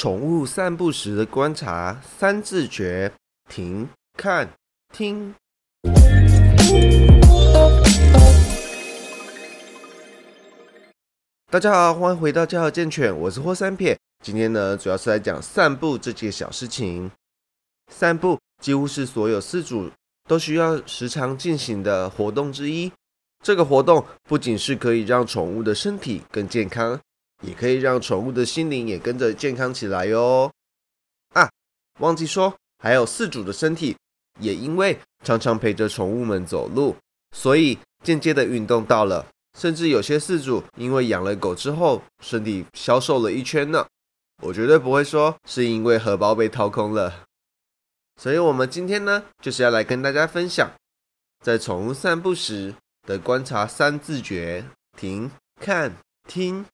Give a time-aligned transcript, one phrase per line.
[0.00, 3.12] 宠物散步时的观察三字诀：
[3.50, 4.48] 停、看、
[4.94, 5.34] 听。
[11.50, 13.94] 大家好，欢迎回到家和健犬，我是霍三撇。
[14.24, 17.10] 今天呢，主要是来讲散步这件小事情。
[17.92, 19.90] 散步几乎是所有饲主
[20.26, 22.90] 都需要时常进行的活动之一。
[23.44, 26.98] 这个活动不仅是可以让宠物的身体更健康，
[27.40, 30.50] 也可以让宠物的心灵也跟着健康起来哟。
[31.34, 31.50] 啊，
[32.00, 33.96] 忘记说，还有饲主的身体
[34.38, 36.96] 也因为常常陪着宠物们走路，
[37.36, 39.26] 所以间接的运动到了。
[39.58, 43.86] 甚至有些饲主因为养了狗之后，身体消瘦了一圈呢。
[44.42, 47.24] 我绝对不会说是因为荷包被掏空了。
[48.16, 50.70] 所以，我们今天呢，就是要来跟大家分享，
[51.44, 54.64] 在宠物散步时的观察三字诀：
[54.96, 55.30] 停、
[55.60, 55.92] 看、
[56.28, 56.64] 听。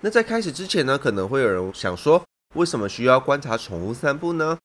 [0.00, 4.56] 那在开始之前呢，可能会有人想说，为什么需要观察宠物散步呢？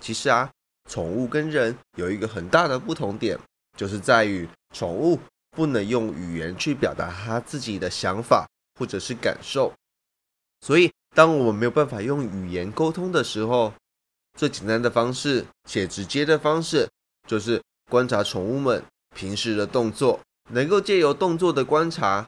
[0.00, 0.50] 其实啊，
[0.88, 3.36] 宠物跟人有一个很大的不同点，
[3.76, 5.18] 就是在于宠物
[5.50, 8.46] 不能用语言去表达它自己的想法
[8.78, 9.72] 或者是感受。
[10.60, 13.72] 所以，当我们没有办法用语言沟通的时候，
[14.38, 16.88] 最简单的方式且直接的方式，
[17.26, 18.84] 就是观察宠物们
[19.14, 22.26] 平时的动作，能够借由动作的观察，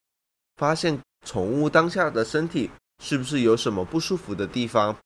[0.57, 2.71] 发现宠物当下的身体
[3.03, 4.97] 是不是有什么不舒服的地方。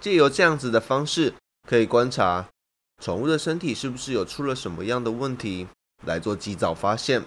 [0.00, 1.32] 借由这样子的方式，
[1.68, 2.48] 可以观察
[3.00, 5.66] 宠物的身体是不是有出了什么样的问题，
[6.04, 7.22] 来做及早发现，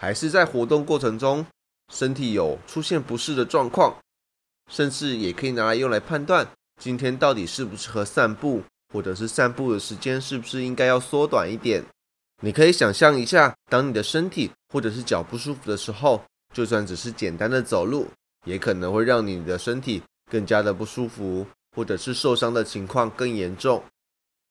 [0.00, 1.46] 还是在活动过程中
[1.92, 3.96] 身体有出现不适的状况，
[4.70, 6.48] 甚至也可以拿来用来判断。
[6.80, 11.84] 今天到底适不适合散步，或者是散步的时间是不是应该要缩短一点？
[12.42, 18.06] 你可以想象一下，当你的身体或者是脚不舒服的时候，就算只是简单的走路，
[18.44, 21.46] 也可能会让你的身体更加的不舒服，
[21.76, 23.82] 或者是受伤的情况更严重。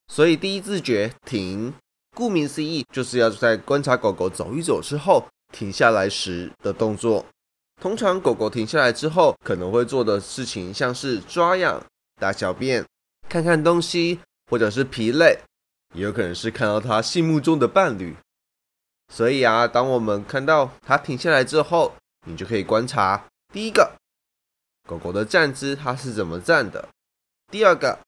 [0.06, 1.72] 所以第一自觉停，
[2.16, 7.24] 顾名思义，就是要在观察狗狗走一走之后停下来时的动作。
[7.80, 11.80] 通常狗狗停下来之后，可能会做的事情像是抓痒。
[12.20, 12.84] 大小便，
[13.28, 14.18] 看看东西，
[14.50, 15.38] 或者是疲累，
[15.94, 18.16] 也有可能是看到它心目中的伴侣。
[19.12, 21.92] 所以啊，当我们看到它停下来之后，
[22.26, 23.90] 你就可以观察：第一个，
[24.88, 26.88] 狗狗的站姿它是怎么站的；
[27.50, 27.98] 第二个，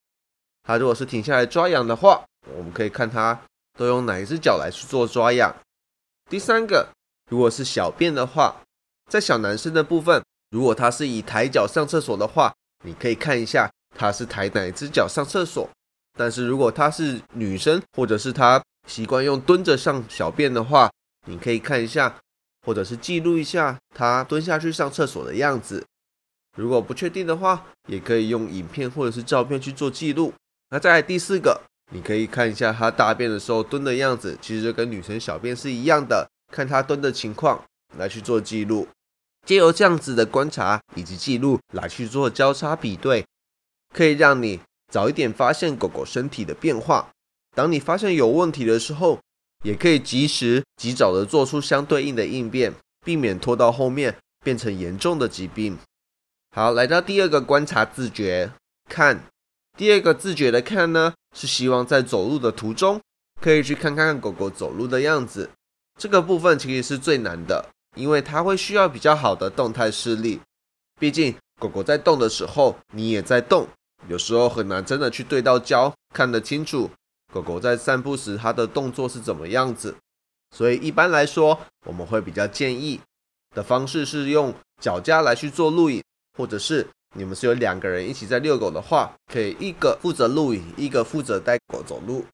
[0.62, 2.25] 它如果是停下来抓痒的话，
[2.55, 3.41] 我们可以看它
[3.78, 5.50] 都用哪一只脚来去做抓痒；
[6.28, 6.89] 第三个，
[7.31, 8.62] 如果是小便的话，
[9.10, 13.71] 在小男生的部分，如果他是以抬脚上厕所的话，你可以看一下。
[13.93, 15.69] 他是抬哪只脚上厕所？
[16.16, 20.91] 但是如果她是女生，或者是她习惯用蹲着上小便的话，
[21.26, 22.20] 你可以看一下，
[22.66, 25.84] 或者是记录一下她蹲下去上厕所的样子。
[26.56, 30.32] 如果不确定的话，也可以用影片或者是照片去做记录。
[30.70, 31.60] 那再来第四个，
[31.92, 37.64] 你可以看一下她大便的时候蹲的样子，其实就跟女生小便是一样的，看她蹲的情况
[37.97, 38.88] 来去做记录。
[39.47, 43.24] 借由这样子的观察以及记录来去做交叉比对。
[43.94, 44.60] 可以让你
[44.92, 47.10] 早一点发现狗狗身体的变化。
[47.55, 49.19] 当你发现有问题的时候，
[49.65, 52.72] 也可以及时、及早的做出相对应的应变，
[53.05, 55.78] 避免拖到后面变成严重的疾病。
[56.55, 58.53] 好，来到第二个观察自觉
[58.89, 59.25] 看。
[59.78, 63.00] 第二个自觉的看呢，是希望在走路的途中，
[63.41, 65.49] 可以去看看狗狗走路的样子。
[65.99, 70.41] 这个部分其实是最难的，因为它会需要比较好的动态视力。
[70.99, 73.69] 毕竟狗狗在动的时候，你也在动。
[74.09, 76.91] 有时候很难真的去对到焦，看得清楚
[77.32, 79.94] 狗狗在散步时它的动作是怎么样子。
[80.56, 83.00] 所以一般来说，我们会比较建议
[83.54, 86.02] 的方式是用脚架来去做录影，
[86.36, 92.24] 或者是你们是有两个人一起在遛狗的话，可以一个负责录影，一个负责带狗走路。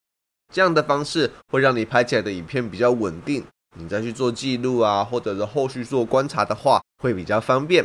[0.52, 3.44] 这样的方式会让你拍起来的影片比较稳定，
[3.76, 7.84] 你再去做记录啊，或者是后续做观察的话，会比较方便。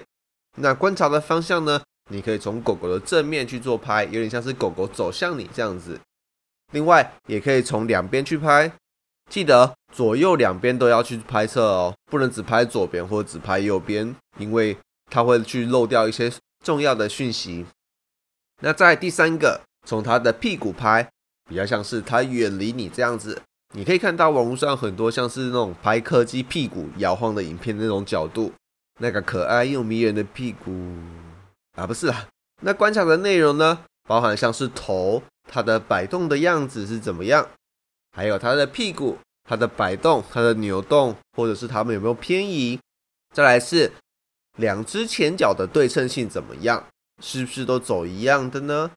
[0.58, 1.82] 那观察的方向呢？
[2.10, 5.98] 你可以从狗狗的正面去做拍，有点像是狗狗走向你这样子。
[6.72, 8.72] 另外，也可以从两边去拍，
[9.30, 14.78] 记得左右两边都要去拍摄哦，不能只拍左边或只拍右边，因为
[15.10, 16.32] 它会去漏掉一些
[16.64, 17.66] 重要的讯息。
[18.62, 21.10] 那在第三个，从它的屁股拍，
[21.50, 23.42] 比较像是它远离你这样子。
[23.74, 28.52] 你可以看到网络上很多像是那种拍柯基屁股摇晃的影片那种角度，
[29.00, 30.72] 那个可爱又迷人的屁股。
[31.78, 32.28] 啊，不是啊，
[32.62, 37.46] 那观察的内容呢，包含像是头它的摆动的样子是怎么样，
[38.14, 42.80] 还有它的屁股它的摆动、它的扭动，或者是它们有没有偏移。
[43.34, 43.92] 再来是
[44.58, 46.88] 两只前脚的对称性怎么样，
[47.22, 48.92] 是不是都走一样的呢？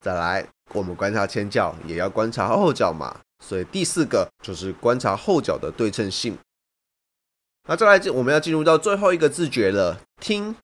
[0.00, 3.20] 再来，我们观察前脚，也要观察后脚嘛。
[3.44, 6.36] 所以第四个就是观察后脚的对称性。
[7.68, 10.00] 那再来，我们要进入到最后一个自觉了。
[10.18, 10.56] 听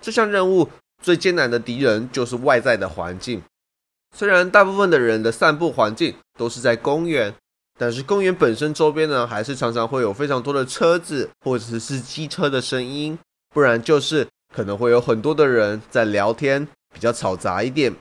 [0.00, 0.70] 这项任务
[1.02, 3.42] 最艰难的敌人就是外在的环境。
[4.16, 7.34] 虽然大部分的人的散步环境都是在公园，
[7.78, 13.18] 但是公园本身周边呢，还是常常会有非常多的车子或者是机车的声音，
[13.50, 17.94] 不然就是可能会有很多的人在聊天，比较嘈杂一点，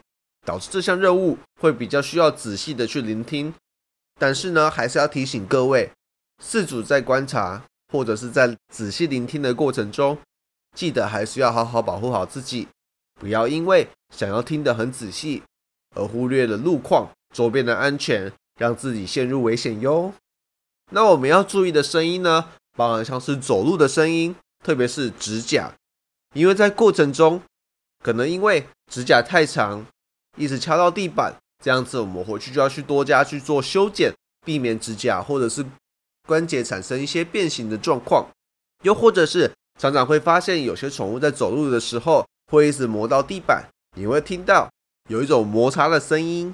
[0.45, 3.53] 导致这项任务会比较需要仔细的去聆听。
[4.19, 5.91] 但是呢，还是要提醒各位，
[6.41, 7.61] 四主在观察
[7.91, 10.17] 或者是在仔细聆听的过程中，
[10.75, 12.67] 记得还是要好好保护好自己，
[13.19, 15.43] 不要因为想要听得很仔细。
[15.97, 20.13] 而忽略了路况周边的安全，让自己陷入危险哟。
[20.91, 25.73] 那我们要注意的声音呢，包含像是走路的声音，特别是指甲，
[26.33, 27.41] 因为在过程中
[28.03, 29.85] 可能因为指甲太长，
[30.37, 34.13] 一直敲到地板，这样子我们回去就要去多加去做修剪，
[34.45, 35.65] 避免指甲或者是
[36.25, 38.29] 关节产生一些变形的状况。
[38.83, 43.67] 又或者是常常会发现有些宠物在走路的时候会一直磨到地板，
[43.97, 44.69] 你会听到。
[45.07, 46.53] 有一种摩擦的声音，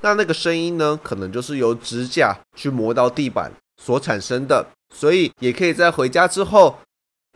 [0.00, 6.78] 那那个声音呢，可能就是由指甲去磨到地板所产生的，所以也可以在回家之后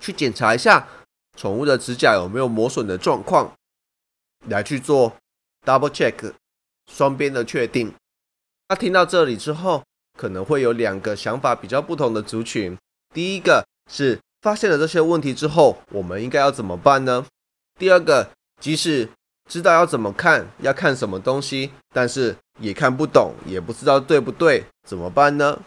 [0.00, 0.88] 去检查一下
[1.36, 3.54] 宠物的指甲有没有磨损的状况，
[4.48, 5.16] 来去做
[5.64, 6.32] double check
[6.92, 7.94] 双边的确定。
[8.68, 9.82] 那听到这里之后，
[10.18, 12.76] 可能会有两个想法比较不同的族群。
[13.14, 17.26] 第一个是发现了这些问题之后，我们应该要怎么办呢？
[17.78, 18.30] 第二个，
[18.60, 19.08] 即使
[19.50, 25.58] 知道要怎么看，要看什么东西，但是也看不懂，也不知道对不对，怎么办呢？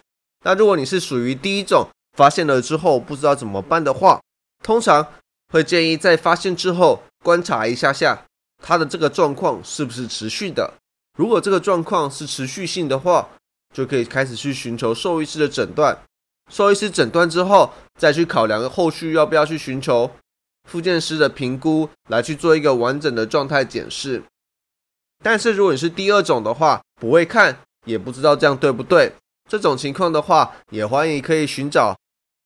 [0.45, 4.21] 那如果你是属于第一种，发现了之后不知道怎么办的话，
[4.63, 5.05] 通常
[5.51, 8.25] 会建议在发现之后观察一下下，
[8.63, 10.75] 它的这个状况是不是持续的。
[11.17, 13.27] 如果这个状况是持续性的话，
[13.75, 15.97] 就可以开始去寻求兽医师的诊断。
[16.49, 20.09] 兽医师诊断之后，再去考量后续要不要去寻求。
[20.69, 24.23] 复健师的评估来去做一个完整的状态检视，
[25.23, 29.13] 但是如果你是第二种的话，不会看也不知道这样对不对，
[29.49, 31.97] 这种情况的话，也欢迎可以寻找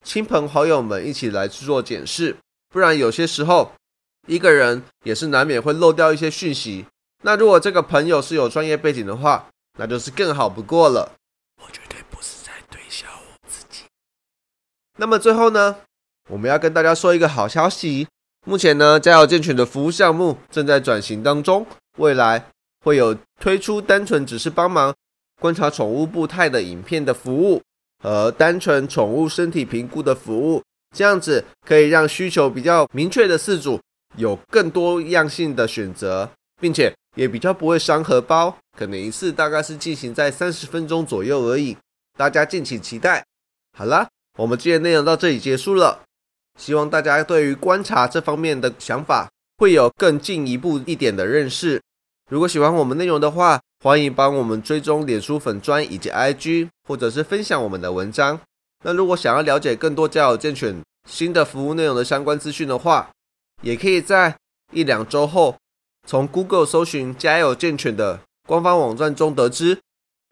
[0.04, 2.38] 亲朋好友们一起来去做检视，
[2.69, 3.72] 不然有些时候
[4.28, 6.86] 一个人也是难免会漏掉一些讯息。
[7.24, 9.50] 那如果这个朋友是有专业背景的话，
[9.80, 11.14] 那就是更好不过了。
[11.62, 13.84] 我绝对不是在推销我自己。
[14.98, 15.78] 那么最后呢？
[16.28, 18.08] 我们要跟大家说一个好消息，
[18.46, 21.66] 目前呢，家有健犬的服务项目正在转型当中，
[21.98, 22.46] 未来
[22.84, 24.94] 会有推出单纯只是帮忙
[25.40, 27.62] 观察宠物步态的影片的服务，
[28.04, 30.62] 和单纯宠物身体评估的服务，
[30.94, 33.80] 这样子可以让需求比较明确的饲主
[34.18, 36.30] 有更多样性的选择，
[36.60, 41.78] 并且也比较不会伤荷包，可能一次大概是进行在三十分钟左右而已，
[42.18, 43.24] 大家敬请期待。
[43.78, 46.02] 好了，我们今天内容到这里结束了。
[46.57, 51.81] 希望大家对于观察这方面的想法会有更进一步一点的认识。
[52.30, 58.39] 如果喜欢我们内容的话，欢迎帮我们追踪脸书粉砖以及 IG，或者是分享我们的文章。
[58.83, 63.09] 那如果想要了解更多家有健犬新的服务内容的相关资讯的话，
[63.62, 64.36] 也可以在
[64.74, 65.56] 一两周后
[66.06, 69.80] 从 Google 搜寻家有健犬的官方网站中得知。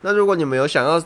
[0.03, 1.01] 那如果你们有想要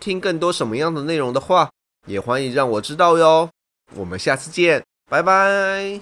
[0.00, 1.70] 听更多什么样的内容的话，
[2.06, 3.50] 也欢迎让我知道哟。
[3.94, 6.00] 我们下次见，拜拜。